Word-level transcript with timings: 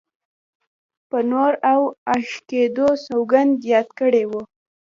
په 1.09 1.17
نور 1.31 1.51
او 1.73 1.81
آتشکدو 2.13 2.87
سوګند 3.05 3.53
یاد 3.71 3.87
کړی 3.99 4.23
و. 4.27 4.31